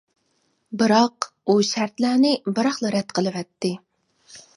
بىراق، 0.81 1.27
ئۇ 1.45 1.55
شەرتلەرنى 1.71 2.31
بىراقلا 2.61 2.93
رەت 2.97 3.13
قىلىۋەتتى. 3.19 3.71